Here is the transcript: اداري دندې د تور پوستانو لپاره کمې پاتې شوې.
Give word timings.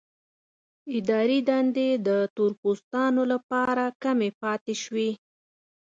اداري 0.97 1.39
دندې 1.49 1.89
د 2.07 2.09
تور 2.35 2.51
پوستانو 2.61 3.23
لپاره 3.33 3.83
کمې 4.03 4.29
پاتې 4.41 4.73
شوې. 4.83 5.09